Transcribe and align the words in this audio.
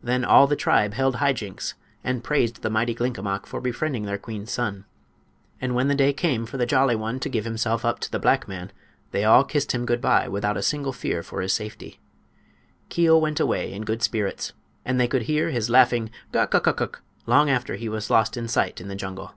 Then 0.00 0.24
all 0.24 0.46
the 0.46 0.54
tribe 0.54 0.94
held 0.94 1.16
high 1.16 1.32
jinks 1.32 1.74
and 2.04 2.22
praised 2.22 2.62
the 2.62 2.70
mighty 2.70 2.94
Glinkomok 2.94 3.44
for 3.44 3.60
befriending 3.60 4.04
their 4.04 4.16
queen's 4.16 4.52
son. 4.52 4.84
And 5.60 5.74
when 5.74 5.88
the 5.88 5.96
day 5.96 6.12
came 6.12 6.46
for 6.46 6.58
the 6.58 6.64
Jolly 6.64 6.94
One 6.94 7.18
to 7.18 7.28
give 7.28 7.44
himself 7.44 7.84
up 7.84 7.98
to 7.98 8.10
the 8.12 8.20
black 8.20 8.46
man 8.46 8.70
they 9.10 9.24
all 9.24 9.42
kissed 9.42 9.72
him 9.72 9.84
good 9.84 10.00
by 10.00 10.28
without 10.28 10.56
a 10.56 10.62
single 10.62 10.92
fear 10.92 11.24
for 11.24 11.40
his 11.40 11.52
safety. 11.52 11.98
Keo 12.88 13.18
went 13.18 13.40
away 13.40 13.72
in 13.72 13.82
good 13.84 14.00
spirits, 14.00 14.52
and 14.84 15.00
they 15.00 15.08
could 15.08 15.22
hear 15.22 15.50
his 15.50 15.68
laughing 15.68 16.12
"guk 16.32 16.54
uk 16.54 16.68
uk 16.68 16.80
uk!" 16.80 17.02
long 17.26 17.50
after 17.50 17.74
he 17.74 17.88
was 17.88 18.10
lost 18.10 18.36
in 18.36 18.46
sight 18.46 18.80
in 18.80 18.86
the 18.86 18.94
jungle. 18.94 19.34